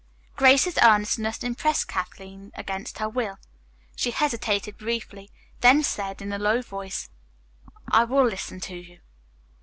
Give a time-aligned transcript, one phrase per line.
[0.35, 3.37] Grace's earnestness impressed Kathleen against her will.
[3.95, 7.11] She hesitated briefly, then said in a low voice,
[7.87, 9.01] "I will listen to you."